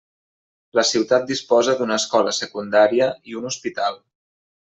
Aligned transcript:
La 0.77 0.83
ciutat 0.91 1.27
disposa 1.31 1.75
d'una 1.81 1.99
escola 2.03 2.33
secundària 2.39 3.11
i 3.33 3.39
un 3.43 3.49
hospital. 3.51 4.01